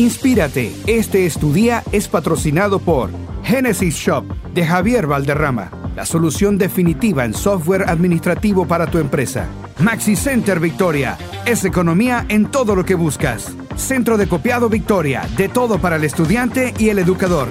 Inspírate, 0.00 0.72
este 0.86 1.26
es 1.26 1.36
tu 1.36 1.52
día 1.52 1.84
es 1.92 2.08
patrocinado 2.08 2.78
por 2.78 3.10
Genesis 3.44 3.94
Shop 3.96 4.24
de 4.54 4.64
Javier 4.64 5.06
Valderrama, 5.06 5.70
la 5.94 6.06
solución 6.06 6.56
definitiva 6.56 7.26
en 7.26 7.34
software 7.34 7.84
administrativo 7.86 8.66
para 8.66 8.86
tu 8.86 8.96
empresa. 8.96 9.46
Maxi 9.78 10.16
Center 10.16 10.58
Victoria, 10.58 11.18
es 11.44 11.66
economía 11.66 12.24
en 12.30 12.50
todo 12.50 12.74
lo 12.74 12.82
que 12.82 12.94
buscas. 12.94 13.54
Centro 13.76 14.16
de 14.16 14.26
Copiado 14.26 14.70
Victoria, 14.70 15.28
de 15.36 15.50
todo 15.50 15.78
para 15.78 15.96
el 15.96 16.04
estudiante 16.04 16.72
y 16.78 16.88
el 16.88 16.98
educador. 16.98 17.48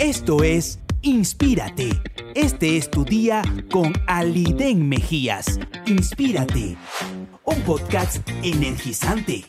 Esto 0.00 0.42
es 0.42 0.80
Inspírate. 1.02 1.90
Este 2.34 2.76
es 2.76 2.90
tu 2.90 3.04
día 3.04 3.42
con 3.70 3.92
Aliden 4.08 4.88
Mejías. 4.88 5.60
Inspírate. 5.86 6.76
Un 7.44 7.60
podcast 7.62 8.28
energizante. 8.42 9.44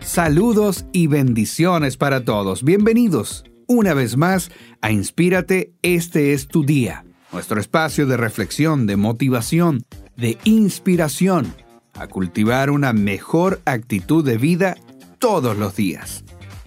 Saludos 0.00 0.86
y 0.92 1.06
bendiciones 1.06 1.96
para 1.96 2.24
todos. 2.24 2.64
Bienvenidos 2.64 3.44
una 3.66 3.94
vez 3.94 4.16
más 4.16 4.50
a 4.80 4.90
Inspírate. 4.90 5.72
Este 5.82 6.32
es 6.32 6.48
tu 6.48 6.64
día. 6.64 7.04
Nuestro 7.32 7.60
espacio 7.60 8.06
de 8.06 8.16
reflexión, 8.16 8.86
de 8.86 8.96
motivación, 8.96 9.84
de 10.16 10.38
inspiración 10.44 11.54
a 11.94 12.06
cultivar 12.06 12.70
una 12.70 12.92
mejor 12.92 13.60
actitud 13.66 14.24
de 14.24 14.38
vida 14.38 14.76
todos 15.18 15.56
los 15.56 15.76
días. 15.76 16.24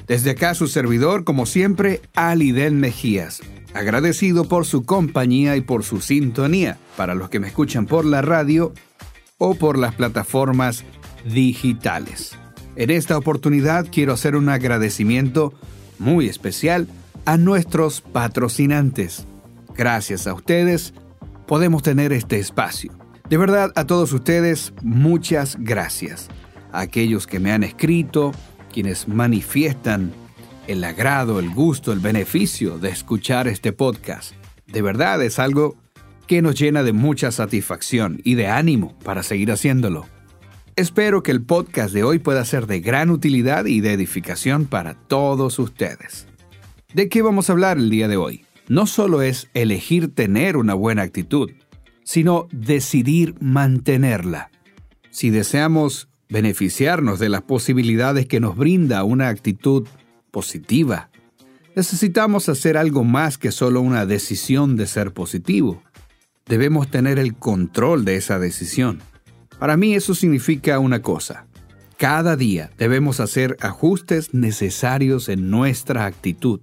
Desde 0.07 0.31
acá 0.31 0.53
su 0.53 0.67
servidor, 0.67 1.23
como 1.23 1.45
siempre, 1.45 2.01
Aliden 2.15 2.79
Mejías. 2.79 3.41
Agradecido 3.77 4.45
por 4.45 4.65
su 4.65 4.85
compañía 4.85 5.55
y 5.55 5.61
por 5.61 5.83
su 5.83 6.01
sintonía 6.01 6.79
para 6.95 7.13
los 7.13 7.29
que 7.29 7.39
me 7.39 7.45
escuchan 7.45 7.85
por 7.85 8.05
la 8.05 8.23
radio 8.23 8.73
o 9.37 9.53
por 9.53 9.77
las 9.77 9.93
plataformas 9.93 10.83
digitales. 11.31 12.35
En 12.75 12.89
esta 12.89 13.15
oportunidad 13.15 13.85
quiero 13.91 14.13
hacer 14.13 14.35
un 14.35 14.49
agradecimiento 14.49 15.53
muy 15.99 16.27
especial 16.27 16.87
a 17.25 17.37
nuestros 17.37 18.01
patrocinantes. 18.01 19.27
Gracias 19.75 20.25
a 20.25 20.33
ustedes 20.33 20.95
podemos 21.45 21.83
tener 21.83 22.11
este 22.13 22.39
espacio. 22.39 22.91
De 23.29 23.37
verdad, 23.37 23.73
a 23.75 23.85
todos 23.85 24.11
ustedes, 24.11 24.73
muchas 24.81 25.55
gracias. 25.59 26.29
A 26.71 26.79
aquellos 26.79 27.27
que 27.27 27.39
me 27.39 27.51
han 27.51 27.63
escrito, 27.63 28.31
quienes 28.73 29.07
manifiestan 29.07 30.13
el 30.67 30.83
agrado, 30.83 31.39
el 31.39 31.49
gusto, 31.49 31.93
el 31.93 31.99
beneficio 31.99 32.77
de 32.77 32.89
escuchar 32.89 33.47
este 33.47 33.71
podcast. 33.71 34.33
De 34.67 34.81
verdad 34.81 35.23
es 35.23 35.39
algo 35.39 35.77
que 36.27 36.41
nos 36.41 36.59
llena 36.59 36.83
de 36.83 36.91
mucha 36.91 37.31
satisfacción 37.31 38.19
y 38.23 38.35
de 38.35 38.47
ánimo 38.47 38.97
para 38.99 39.23
seguir 39.23 39.51
haciéndolo. 39.51 40.05
Espero 40.75 41.23
que 41.23 41.31
el 41.31 41.41
podcast 41.41 41.93
de 41.93 42.03
hoy 42.03 42.19
pueda 42.19 42.43
ser 42.45 42.67
de 42.67 42.81
gran 42.81 43.09
utilidad 43.09 43.65
y 43.65 43.79
de 43.79 43.93
edificación 43.93 44.65
para 44.65 44.93
todos 44.93 45.57
ustedes. 45.57 46.27
¿De 46.93 47.07
qué 47.09 47.21
vamos 47.21 47.49
a 47.49 47.53
hablar 47.53 47.77
el 47.77 47.89
día 47.89 48.07
de 48.07 48.17
hoy? 48.17 48.45
No 48.67 48.85
solo 48.85 49.21
es 49.21 49.49
elegir 49.53 50.13
tener 50.13 50.57
una 50.57 50.73
buena 50.73 51.01
actitud, 51.01 51.49
sino 52.03 52.47
decidir 52.51 53.35
mantenerla. 53.39 54.51
Si 55.09 55.29
deseamos 55.29 56.09
beneficiarnos 56.29 57.19
de 57.19 57.29
las 57.29 57.41
posibilidades 57.43 58.27
que 58.27 58.41
nos 58.41 58.57
brinda 58.57 59.03
una 59.05 59.29
actitud 59.29 59.87
positiva. 60.31 61.09
Necesitamos 61.75 62.49
hacer 62.49 62.77
algo 62.77 63.03
más 63.03 63.37
que 63.37 63.51
solo 63.51 63.81
una 63.81 64.05
decisión 64.05 64.75
de 64.75 64.87
ser 64.87 65.13
positivo. 65.13 65.81
Debemos 66.45 66.89
tener 66.89 67.19
el 67.19 67.35
control 67.35 68.05
de 68.05 68.15
esa 68.15 68.39
decisión. 68.39 68.99
Para 69.59 69.77
mí 69.77 69.93
eso 69.93 70.15
significa 70.15 70.79
una 70.79 71.01
cosa. 71.01 71.45
Cada 71.97 72.35
día 72.35 72.71
debemos 72.77 73.19
hacer 73.19 73.57
ajustes 73.61 74.33
necesarios 74.33 75.29
en 75.29 75.49
nuestra 75.49 76.05
actitud 76.05 76.59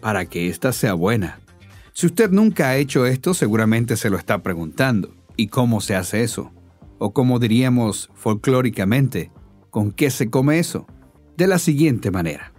para 0.00 0.26
que 0.26 0.48
ésta 0.48 0.72
sea 0.72 0.94
buena. 0.94 1.40
Si 1.92 2.06
usted 2.06 2.30
nunca 2.30 2.68
ha 2.68 2.76
hecho 2.76 3.06
esto, 3.06 3.34
seguramente 3.34 3.96
se 3.96 4.10
lo 4.10 4.18
está 4.18 4.42
preguntando. 4.42 5.14
¿Y 5.36 5.48
cómo 5.48 5.80
se 5.80 5.94
hace 5.94 6.22
eso? 6.22 6.52
o 7.04 7.12
como 7.12 7.40
diríamos 7.40 8.10
folclóricamente, 8.14 9.32
¿con 9.70 9.90
qué 9.90 10.08
se 10.08 10.30
come 10.30 10.60
eso? 10.60 10.86
De 11.36 11.48
la 11.48 11.58
siguiente 11.58 12.12
manera. 12.12 12.51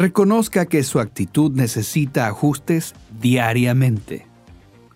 Reconozca 0.00 0.64
que 0.64 0.82
su 0.82 0.98
actitud 0.98 1.52
necesita 1.52 2.26
ajustes 2.26 2.94
diariamente. 3.20 4.26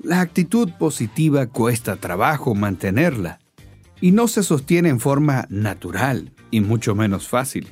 La 0.03 0.23
actitud 0.23 0.71
positiva 0.79 1.47
cuesta 1.47 1.97
trabajo 1.97 2.55
mantenerla 2.55 3.39
y 4.01 4.13
no 4.13 4.29
se 4.29 4.43
sostiene 4.43 4.89
en 4.89 5.01
forma 5.01 5.45
natural 5.51 6.33
y 6.51 6.63
mucho 6.63 6.95
menos 6.95 7.29
fácil. 7.29 7.69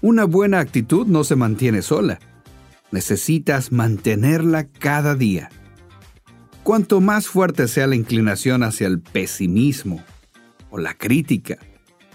Una 0.00 0.24
buena 0.24 0.58
actitud 0.58 1.06
no 1.06 1.22
se 1.22 1.36
mantiene 1.36 1.82
sola. 1.82 2.18
Necesitas 2.92 3.72
mantenerla 3.72 4.66
cada 4.66 5.14
día. 5.14 5.50
Cuanto 6.62 7.02
más 7.02 7.26
fuerte 7.26 7.68
sea 7.68 7.88
la 7.88 7.96
inclinación 7.96 8.62
hacia 8.62 8.86
el 8.86 9.00
pesimismo 9.00 10.02
o 10.70 10.78
la 10.78 10.94
crítica, 10.94 11.58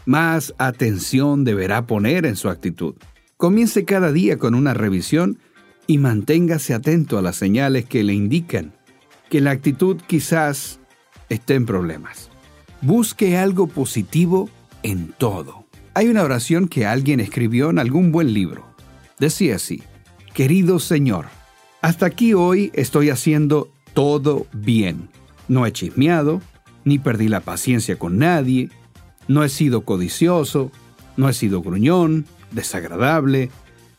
más 0.08 0.56
atención 0.58 1.44
deberá 1.44 1.86
poner 1.86 2.26
en 2.26 2.36
su 2.36 2.50
actitud. 2.50 2.96
Comience 3.38 3.84
cada 3.84 4.14
día 4.14 4.38
con 4.38 4.56
una 4.56 4.74
revisión 4.74 5.40
y 5.88 5.98
manténgase 5.98 6.74
atento 6.74 7.18
a 7.18 7.22
las 7.22 7.36
señales 7.36 7.84
que 7.84 8.02
le 8.02 8.14
indican 8.14 8.74
que 9.30 9.42
la 9.42 9.52
actitud 9.52 9.98
quizás 10.08 10.80
esté 11.28 11.56
en 11.56 11.66
problemas. 11.66 12.30
Busque 12.82 13.38
algo 13.38 13.68
positivo 13.68 14.50
en 14.84 15.14
todo. 15.18 15.66
Hay 15.94 16.08
una 16.08 16.24
oración 16.24 16.70
que 16.70 16.86
alguien 16.86 17.20
escribió 17.20 17.70
en 17.70 17.80
algún 17.80 18.14
buen 18.14 18.34
libro. 18.34 18.66
Decía 19.20 19.58
así, 19.58 19.84
Querido 20.34 20.80
Señor, 20.80 21.26
hasta 21.82 22.06
aquí 22.06 22.34
hoy 22.34 22.72
estoy 22.74 23.10
haciendo 23.10 23.70
todo 23.94 24.48
bien. 24.54 25.10
No 25.50 25.66
he 25.66 25.74
chismeado, 25.74 26.42
ni 26.86 27.00
perdí 27.00 27.28
la 27.28 27.42
paciencia 27.42 28.00
con 28.00 28.18
nadie, 28.18 28.70
no 29.28 29.44
he 29.44 29.50
sido 29.50 29.84
codicioso, 29.84 30.72
no 31.18 31.28
he 31.28 31.34
sido 31.34 31.62
gruñón, 31.62 32.26
desagradable, 32.52 33.50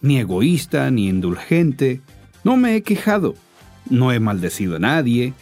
ni 0.01 0.19
egoísta, 0.19 0.91
ni 0.91 1.09
indulgente, 1.09 2.01
no 2.45 2.57
me 2.57 2.77
he 2.77 2.83
quejado, 2.83 3.35
no 3.91 4.13
he 4.13 4.21
maldecido 4.21 4.77
a 4.77 4.81
nadie. 4.81 5.35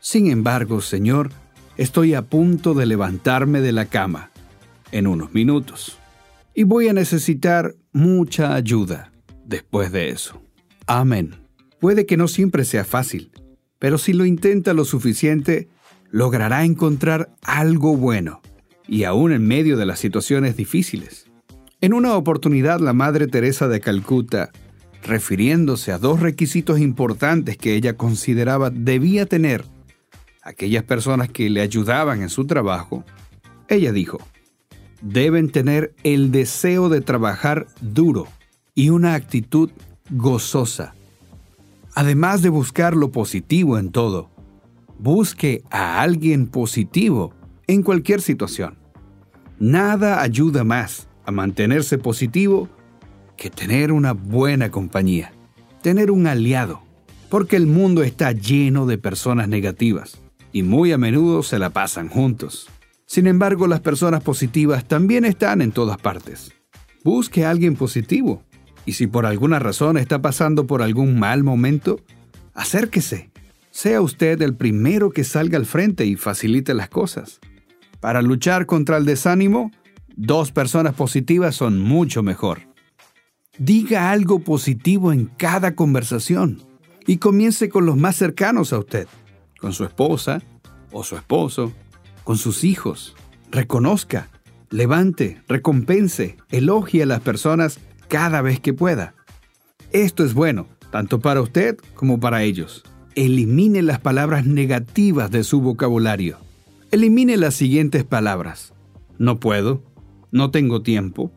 Sin 0.00 0.30
embargo, 0.30 0.80
Señor, 0.80 1.30
estoy 1.76 2.14
a 2.14 2.22
punto 2.22 2.74
de 2.74 2.86
levantarme 2.86 3.60
de 3.60 3.72
la 3.72 3.86
cama 3.86 4.30
en 4.92 5.06
unos 5.06 5.32
minutos 5.32 5.98
y 6.54 6.64
voy 6.64 6.88
a 6.88 6.92
necesitar 6.92 7.76
mucha 7.92 8.54
ayuda 8.54 9.12
después 9.46 9.92
de 9.92 10.10
eso. 10.10 10.42
Amén. 10.86 11.36
Puede 11.78 12.04
que 12.04 12.16
no 12.16 12.28
siempre 12.28 12.64
sea 12.64 12.84
fácil, 12.84 13.30
pero 13.78 13.96
si 13.96 14.12
lo 14.12 14.26
intenta 14.26 14.74
lo 14.74 14.84
suficiente, 14.84 15.68
logrará 16.10 16.64
encontrar 16.64 17.34
algo 17.42 17.96
bueno, 17.96 18.42
y 18.86 19.04
aún 19.04 19.32
en 19.32 19.46
medio 19.46 19.76
de 19.76 19.86
las 19.86 20.00
situaciones 20.00 20.56
difíciles. 20.56 21.29
En 21.82 21.94
una 21.94 22.14
oportunidad 22.14 22.78
la 22.80 22.92
Madre 22.92 23.26
Teresa 23.26 23.66
de 23.66 23.80
Calcuta, 23.80 24.50
refiriéndose 25.02 25.92
a 25.92 25.98
dos 25.98 26.20
requisitos 26.20 26.78
importantes 26.78 27.56
que 27.56 27.74
ella 27.74 27.96
consideraba 27.96 28.68
debía 28.68 29.24
tener 29.24 29.64
aquellas 30.42 30.84
personas 30.84 31.30
que 31.30 31.48
le 31.48 31.62
ayudaban 31.62 32.20
en 32.20 32.28
su 32.28 32.46
trabajo, 32.46 33.02
ella 33.68 33.92
dijo, 33.92 34.18
deben 35.00 35.50
tener 35.50 35.94
el 36.04 36.30
deseo 36.32 36.90
de 36.90 37.00
trabajar 37.00 37.66
duro 37.80 38.26
y 38.74 38.90
una 38.90 39.14
actitud 39.14 39.70
gozosa, 40.10 40.94
además 41.94 42.42
de 42.42 42.50
buscar 42.50 42.94
lo 42.94 43.10
positivo 43.10 43.78
en 43.78 43.90
todo 43.90 44.28
Busque 44.98 45.64
a 45.70 46.02
alguien 46.02 46.46
positivo 46.46 47.32
en 47.66 47.82
cualquier 47.82 48.20
situación. 48.20 48.76
Nada 49.58 50.20
ayuda 50.20 50.62
más 50.62 51.09
mantenerse 51.30 51.98
positivo 51.98 52.68
que 53.36 53.50
tener 53.50 53.92
una 53.92 54.12
buena 54.12 54.70
compañía, 54.70 55.32
tener 55.82 56.10
un 56.10 56.26
aliado, 56.26 56.82
porque 57.28 57.56
el 57.56 57.66
mundo 57.66 58.02
está 58.02 58.32
lleno 58.32 58.86
de 58.86 58.98
personas 58.98 59.48
negativas 59.48 60.20
y 60.52 60.62
muy 60.62 60.92
a 60.92 60.98
menudo 60.98 61.42
se 61.42 61.58
la 61.58 61.70
pasan 61.70 62.08
juntos. 62.08 62.68
Sin 63.06 63.26
embargo, 63.26 63.66
las 63.66 63.80
personas 63.80 64.22
positivas 64.22 64.84
también 64.86 65.24
están 65.24 65.62
en 65.62 65.72
todas 65.72 65.98
partes. 65.98 66.52
Busque 67.02 67.44
a 67.44 67.50
alguien 67.50 67.76
positivo 67.76 68.42
y 68.84 68.92
si 68.92 69.06
por 69.06 69.26
alguna 69.26 69.58
razón 69.58 69.96
está 69.96 70.20
pasando 70.20 70.66
por 70.66 70.82
algún 70.82 71.18
mal 71.18 71.42
momento, 71.42 72.00
acérquese 72.54 73.30
sea 73.70 74.00
usted 74.00 74.42
el 74.42 74.54
primero 74.54 75.10
que 75.10 75.24
salga 75.24 75.56
al 75.56 75.66
frente 75.66 76.04
y 76.04 76.16
facilite 76.16 76.74
las 76.74 76.88
cosas. 76.88 77.40
Para 78.00 78.20
luchar 78.22 78.66
contra 78.66 78.96
el 78.96 79.04
desánimo, 79.04 79.70
dos 80.20 80.52
personas 80.52 80.94
positivas 80.94 81.56
son 81.56 81.80
mucho 81.80 82.22
mejor. 82.22 82.60
Diga 83.58 84.10
algo 84.10 84.40
positivo 84.40 85.12
en 85.12 85.24
cada 85.24 85.74
conversación 85.74 86.62
y 87.06 87.16
comience 87.16 87.70
con 87.70 87.86
los 87.86 87.96
más 87.96 88.16
cercanos 88.16 88.74
a 88.74 88.78
usted, 88.78 89.08
con 89.60 89.72
su 89.72 89.84
esposa 89.84 90.42
o 90.92 91.04
su 91.04 91.16
esposo, 91.16 91.72
con 92.22 92.36
sus 92.36 92.64
hijos. 92.64 93.16
Reconozca, 93.50 94.28
levante, 94.68 95.40
recompense, 95.48 96.36
elogie 96.50 97.02
a 97.02 97.06
las 97.06 97.20
personas 97.20 97.80
cada 98.08 98.42
vez 98.42 98.60
que 98.60 98.74
pueda. 98.74 99.14
Esto 99.90 100.22
es 100.22 100.34
bueno, 100.34 100.66
tanto 100.90 101.20
para 101.20 101.40
usted 101.40 101.78
como 101.94 102.20
para 102.20 102.42
ellos. 102.42 102.84
Elimine 103.14 103.80
las 103.80 104.00
palabras 104.00 104.44
negativas 104.44 105.30
de 105.30 105.44
su 105.44 105.62
vocabulario. 105.62 106.38
Elimine 106.90 107.38
las 107.38 107.54
siguientes 107.54 108.04
palabras. 108.04 108.74
No 109.18 109.38
puedo, 109.38 109.82
no 110.32 110.50
tengo 110.50 110.82
tiempo, 110.82 111.32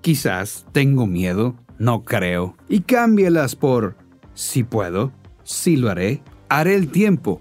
quizás 0.00 0.66
tengo 0.72 1.06
miedo, 1.06 1.56
no 1.78 2.04
creo. 2.04 2.56
Y 2.68 2.80
cámbielas 2.80 3.56
por 3.56 3.96
si 4.34 4.62
puedo, 4.62 5.12
si 5.42 5.76
lo 5.76 5.90
haré, 5.90 6.22
haré 6.48 6.74
el 6.74 6.88
tiempo, 6.88 7.40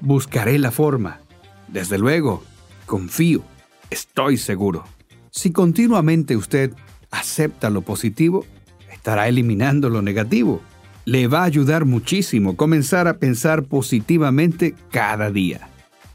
buscaré 0.00 0.58
la 0.58 0.70
forma. 0.70 1.20
Desde 1.68 1.98
luego, 1.98 2.42
confío, 2.86 3.42
estoy 3.90 4.36
seguro. 4.36 4.84
Si 5.30 5.50
continuamente 5.50 6.36
usted 6.36 6.72
acepta 7.10 7.70
lo 7.70 7.82
positivo, 7.82 8.44
estará 8.92 9.28
eliminando 9.28 9.88
lo 9.90 10.02
negativo. 10.02 10.60
Le 11.04 11.26
va 11.26 11.40
a 11.40 11.44
ayudar 11.44 11.84
muchísimo 11.84 12.56
comenzar 12.56 13.08
a 13.08 13.18
pensar 13.18 13.64
positivamente 13.64 14.74
cada 14.90 15.30
día. 15.30 15.68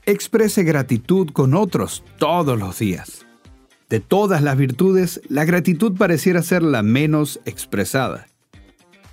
Exprese 0.06 0.64
gratitud 0.64 1.30
con 1.31 1.54
otros 1.54 2.04
todos 2.18 2.58
los 2.58 2.80
días. 2.80 3.26
De 3.89 4.00
todas 4.00 4.44
las 4.44 4.56
virtudes, 4.56 5.19
la 5.30 5.45
gratitud 5.45 5.97
pareciera 5.97 6.44
ser 6.44 6.62
la 6.62 6.83
menos 6.83 7.39
expresada. 7.45 8.27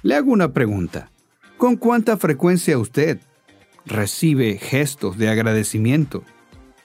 Le 0.02 0.14
hago 0.14 0.30
una 0.30 0.52
pregunta. 0.52 1.10
¿Con 1.56 1.76
cuánta 1.76 2.18
frecuencia 2.18 2.76
usted 2.76 3.18
recibe 3.86 4.58
gestos 4.58 5.16
de 5.16 5.30
agradecimiento? 5.30 6.24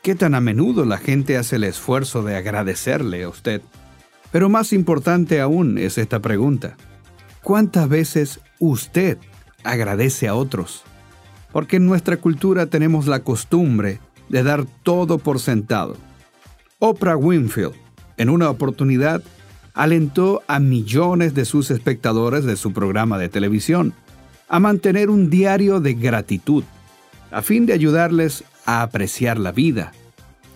¿Qué 0.01 0.15
tan 0.15 0.35
a 0.35 0.41
menudo 0.41 0.85
la 0.85 0.97
gente 0.97 1.35
hace 1.35 1.57
el 1.57 1.65
esfuerzo 1.65 2.23
de 2.23 2.37
agradecerle 2.37 3.23
a 3.23 3.29
usted? 3.29 3.61
Pero 4.31 4.47
más 4.47 4.71
importante 4.71 5.41
aún 5.41 5.77
es 5.77 5.97
esta 5.97 6.21
pregunta. 6.21 6.77
¿Cuántas 7.43 7.89
veces 7.89 8.39
usted 8.59 9.17
agradece 9.65 10.29
a 10.29 10.35
otros? 10.35 10.83
Porque 11.51 11.75
en 11.75 11.87
nuestra 11.87 12.15
cultura 12.15 12.67
tenemos 12.67 13.07
la 13.07 13.19
costumbre 13.19 13.99
de 14.29 14.43
dar 14.43 14.65
todo 14.83 15.17
por 15.17 15.41
sentado. 15.41 15.97
Oprah 16.79 17.17
Winfield, 17.17 17.75
en 18.17 18.29
una 18.29 18.49
oportunidad, 18.49 19.23
alentó 19.73 20.43
a 20.47 20.59
millones 20.59 21.33
de 21.33 21.45
sus 21.45 21.71
espectadores 21.71 22.45
de 22.45 22.55
su 22.55 22.73
programa 22.73 23.17
de 23.17 23.29
televisión 23.29 23.93
a 24.49 24.59
mantener 24.59 25.09
un 25.09 25.29
diario 25.29 25.79
de 25.79 25.93
gratitud, 25.93 26.63
a 27.31 27.41
fin 27.41 27.65
de 27.65 27.73
ayudarles 27.73 28.43
a 28.65 28.81
apreciar 28.81 29.39
la 29.39 29.51
vida. 29.53 29.93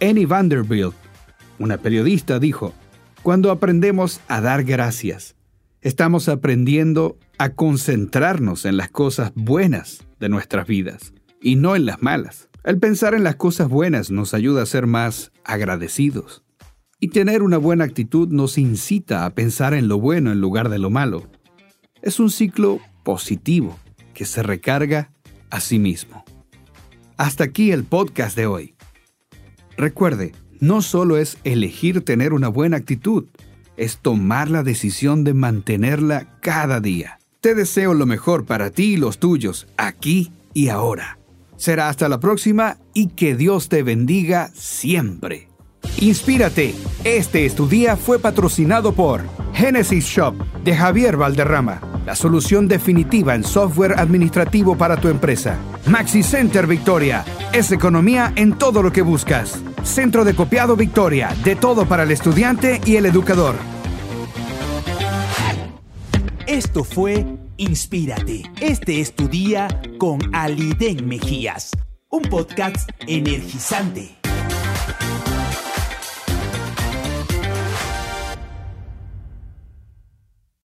Annie 0.01 0.25
Vanderbilt, 0.25 0.93
una 1.59 1.77
periodista, 1.77 2.39
dijo, 2.39 2.73
cuando 3.23 3.51
aprendemos 3.51 4.19
a 4.27 4.41
dar 4.41 4.63
gracias, 4.63 5.35
estamos 5.81 6.27
aprendiendo 6.27 7.17
a 7.37 7.49
concentrarnos 7.49 8.65
en 8.65 8.77
las 8.77 8.89
cosas 8.89 9.31
buenas 9.35 10.05
de 10.19 10.29
nuestras 10.29 10.67
vidas 10.67 11.13
y 11.41 11.55
no 11.55 11.75
en 11.75 11.85
las 11.85 12.01
malas. 12.01 12.49
El 12.63 12.79
pensar 12.79 13.13
en 13.13 13.23
las 13.23 13.35
cosas 13.35 13.69
buenas 13.69 14.11
nos 14.11 14.33
ayuda 14.33 14.63
a 14.63 14.65
ser 14.65 14.87
más 14.87 15.31
agradecidos. 15.43 16.44
Y 17.05 17.09
tener 17.09 17.43
una 17.43 17.59
buena 17.59 17.83
actitud 17.83 18.29
nos 18.29 18.57
incita 18.57 19.27
a 19.27 19.29
pensar 19.29 19.75
en 19.75 19.87
lo 19.87 19.99
bueno 19.99 20.31
en 20.31 20.41
lugar 20.41 20.69
de 20.69 20.79
lo 20.79 20.89
malo. 20.89 21.21
Es 22.01 22.19
un 22.19 22.31
ciclo 22.31 22.79
positivo 23.03 23.77
que 24.15 24.25
se 24.25 24.41
recarga 24.41 25.11
a 25.51 25.59
sí 25.59 25.77
mismo. 25.77 26.25
Hasta 27.15 27.43
aquí 27.43 27.69
el 27.69 27.83
podcast 27.83 28.35
de 28.35 28.47
hoy. 28.47 28.73
Recuerde, 29.77 30.31
no 30.59 30.81
solo 30.81 31.17
es 31.17 31.37
elegir 31.43 32.03
tener 32.03 32.33
una 32.33 32.47
buena 32.47 32.77
actitud, 32.77 33.25
es 33.77 33.99
tomar 33.99 34.49
la 34.49 34.63
decisión 34.63 35.23
de 35.23 35.35
mantenerla 35.35 36.39
cada 36.41 36.79
día. 36.79 37.19
Te 37.39 37.53
deseo 37.53 37.93
lo 37.93 38.07
mejor 38.07 38.47
para 38.47 38.71
ti 38.71 38.93
y 38.93 38.97
los 38.97 39.19
tuyos, 39.19 39.67
aquí 39.77 40.31
y 40.55 40.69
ahora. 40.69 41.19
Será 41.55 41.87
hasta 41.87 42.09
la 42.09 42.19
próxima 42.19 42.79
y 42.95 43.09
que 43.09 43.35
Dios 43.35 43.69
te 43.69 43.83
bendiga 43.83 44.49
siempre. 44.55 45.49
Inspírate. 46.00 46.75
Este 47.03 47.45
estudia 47.45 47.95
fue 47.95 48.19
patrocinado 48.19 48.92
por 48.94 49.21
Genesis 49.53 50.06
Shop 50.06 50.36
de 50.63 50.75
Javier 50.75 51.15
Valderrama, 51.15 51.80
la 52.06 52.15
solución 52.15 52.68
definitiva 52.68 53.33
en 53.36 53.44
software 53.44 53.97
administrativo 53.97 54.77
para 54.77 54.97
tu 54.97 55.07
empresa. 55.07 55.57
Maxi 55.88 56.24
Center 56.24 56.68
Victoria 56.68 57.24
es 57.53 57.71
economía 57.71 58.33
en 58.36 58.57
todo 58.57 58.83
lo 58.83 58.92
que 58.92 59.01
buscas. 59.01 59.62
Centro 59.83 60.25
de 60.25 60.36
Copiado 60.36 60.75
Victoria, 60.75 61.33
de 61.44 61.56
todo 61.56 61.86
para 61.86 62.03
el 62.03 62.12
estudiante 62.12 62.81
y 62.86 62.98
el 62.98 63.06
educador. 63.06 63.56
Esto 66.48 66.83
fue 66.83 67.25
Inspírate. 67.57 68.44
Este 68.59 69.00
es 69.00 69.15
tu 69.15 69.30
día 69.30 69.68
con 69.98 70.19
Aliden 70.36 71.07
Mejías, 71.07 71.71
un 72.09 72.24
podcast 72.24 72.89
energizante. 73.07 74.18